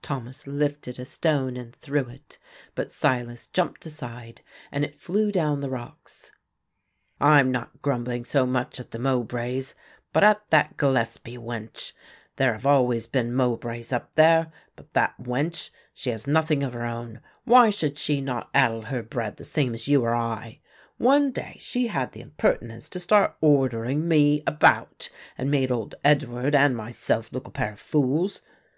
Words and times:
Thomas 0.00 0.46
lifted 0.46 0.98
a 0.98 1.04
stone 1.04 1.54
and 1.58 1.76
threw 1.76 2.08
it, 2.08 2.38
but 2.74 2.90
Silas 2.90 3.48
jumped 3.48 3.84
aside 3.84 4.40
and 4.72 4.82
it 4.82 4.98
flew 4.98 5.30
down 5.30 5.60
the 5.60 5.68
rocks. 5.68 6.30
"I'm 7.20 7.52
not 7.52 7.82
grumbling 7.82 8.24
so 8.24 8.46
much 8.46 8.80
at 8.80 8.92
the 8.92 8.98
Mowbrays, 8.98 9.74
but 10.10 10.24
at 10.24 10.40
that 10.48 10.78
Gillespie 10.78 11.36
wench. 11.36 11.92
There 12.36 12.54
have 12.54 12.64
always 12.66 13.06
been 13.06 13.34
Mowbrays 13.34 13.92
up 13.92 14.10
there; 14.14 14.50
but 14.74 14.90
that 14.94 15.14
wench, 15.22 15.68
she 15.92 16.08
has 16.08 16.26
nothing 16.26 16.62
of 16.62 16.72
her 16.72 16.86
own, 16.86 17.20
why 17.44 17.68
should 17.68 17.98
she 17.98 18.22
not 18.22 18.48
addle 18.54 18.80
her 18.84 19.02
bread 19.02 19.36
the 19.36 19.44
same 19.44 19.74
as 19.74 19.86
you 19.86 20.02
or 20.02 20.14
I. 20.14 20.60
One 20.96 21.30
day 21.30 21.58
she 21.60 21.88
had 21.88 22.12
the 22.12 22.22
impertinence 22.22 22.88
to 22.88 22.98
start 22.98 23.36
ordering 23.42 24.08
me 24.08 24.42
about 24.46 25.10
and 25.36 25.50
made 25.50 25.70
old 25.70 25.94
Edward 26.02 26.54
and 26.54 26.74
myself 26.74 27.30
look 27.34 27.46
a 27.46 27.50
pair 27.50 27.72
of 27.72 27.80
fools. 27.80 28.40